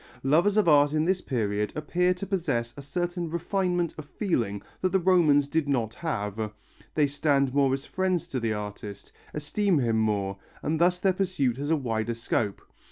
[0.23, 4.89] Lovers of art in this period appear to possess a certain refinement of feeling that
[4.91, 6.53] the Romans did not have,
[6.95, 11.57] they stand more as friends to the artist, esteem him more, and thus their pursuit
[11.57, 12.63] has a wider scope.